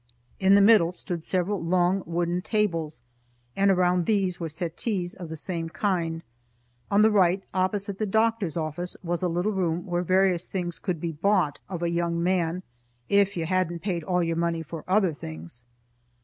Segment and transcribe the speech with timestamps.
[0.39, 3.01] In the middle stood several long wooden tables,
[3.55, 6.23] and around these were settees of the same kind.
[6.89, 10.99] On the right, opposite the doctor's office, was a little room where various things could
[10.99, 12.63] be bought of a young man
[13.09, 15.65] if you hadn't paid all your money for other things.